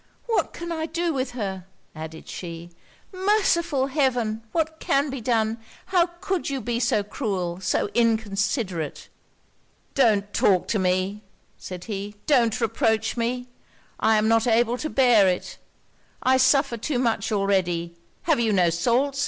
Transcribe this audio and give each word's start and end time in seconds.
'What 0.25 0.51
can 0.51 0.71
I 0.71 0.87
do 0.87 1.13
with 1.13 1.33
her?' 1.37 1.67
added 1.93 2.27
she. 2.27 2.71
'Merciful 3.13 3.85
Heaven, 3.85 4.41
what 4.51 4.79
can 4.79 5.11
be 5.11 5.21
done? 5.21 5.59
How 5.93 6.07
could 6.21 6.49
you 6.49 6.59
be 6.59 6.79
so 6.79 7.03
cruel, 7.03 7.59
so 7.61 7.87
inconsiderate?' 7.93 9.09
'Don't 9.93 10.33
talk 10.33 10.67
to 10.69 10.79
me,' 10.79 11.21
said 11.59 11.83
he 11.83 12.15
'don't 12.25 12.59
reproach 12.59 13.15
me! 13.15 13.47
I 13.99 14.17
am 14.17 14.27
not 14.27 14.47
able 14.47 14.79
to 14.79 14.89
bear 14.89 15.27
it! 15.27 15.59
I 16.23 16.37
suffer 16.37 16.77
too 16.77 16.97
much 16.97 17.31
already! 17.31 17.95
Have 18.23 18.39
you 18.39 18.51
no 18.51 18.71
salts? 18.71 19.19